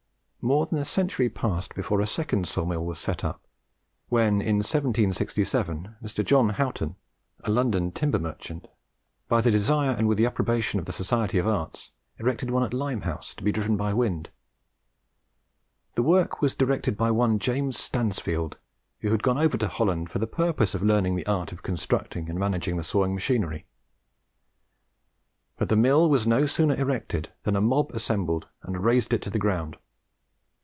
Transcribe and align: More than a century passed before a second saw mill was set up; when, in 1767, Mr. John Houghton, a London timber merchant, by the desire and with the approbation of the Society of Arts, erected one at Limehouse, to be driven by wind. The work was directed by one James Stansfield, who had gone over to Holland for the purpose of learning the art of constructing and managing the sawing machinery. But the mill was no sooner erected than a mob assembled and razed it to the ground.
More 0.43 0.65
than 0.65 0.79
a 0.79 0.85
century 0.85 1.29
passed 1.29 1.75
before 1.75 2.01
a 2.01 2.07
second 2.07 2.47
saw 2.47 2.65
mill 2.65 2.83
was 2.83 2.97
set 2.97 3.23
up; 3.23 3.45
when, 4.09 4.41
in 4.41 4.55
1767, 4.55 5.95
Mr. 6.01 6.25
John 6.25 6.49
Houghton, 6.49 6.95
a 7.43 7.51
London 7.51 7.91
timber 7.91 8.17
merchant, 8.17 8.67
by 9.27 9.39
the 9.41 9.51
desire 9.51 9.91
and 9.91 10.07
with 10.07 10.17
the 10.17 10.25
approbation 10.25 10.79
of 10.79 10.87
the 10.87 10.91
Society 10.91 11.37
of 11.37 11.45
Arts, 11.47 11.91
erected 12.17 12.49
one 12.49 12.63
at 12.63 12.73
Limehouse, 12.73 13.35
to 13.35 13.43
be 13.43 13.51
driven 13.51 13.77
by 13.77 13.93
wind. 13.93 14.31
The 15.93 16.01
work 16.01 16.41
was 16.41 16.55
directed 16.55 16.97
by 16.97 17.11
one 17.11 17.37
James 17.37 17.77
Stansfield, 17.77 18.57
who 19.01 19.11
had 19.11 19.21
gone 19.21 19.37
over 19.37 19.59
to 19.59 19.67
Holland 19.67 20.09
for 20.09 20.17
the 20.17 20.25
purpose 20.25 20.73
of 20.73 20.81
learning 20.81 21.17
the 21.17 21.27
art 21.27 21.51
of 21.51 21.61
constructing 21.61 22.31
and 22.31 22.39
managing 22.39 22.77
the 22.77 22.83
sawing 22.83 23.13
machinery. 23.13 23.67
But 25.57 25.69
the 25.69 25.75
mill 25.75 26.09
was 26.09 26.25
no 26.25 26.47
sooner 26.47 26.73
erected 26.73 27.29
than 27.43 27.55
a 27.55 27.61
mob 27.61 27.91
assembled 27.91 28.47
and 28.63 28.83
razed 28.83 29.13
it 29.13 29.21
to 29.21 29.29
the 29.29 29.37
ground. 29.37 29.77